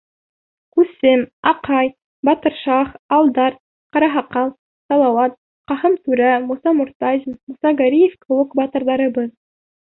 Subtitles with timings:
[0.77, 1.91] Күсем, Аҡай,
[2.29, 3.59] Батыршаһ, Алдар,
[3.99, 4.51] Ҡараһаҡал,
[4.87, 5.39] Салауат,
[5.73, 9.33] Ҡаһым түрә, Муса Мортазин, Муса Гәрәев кеүек батырҙарыбыҙ;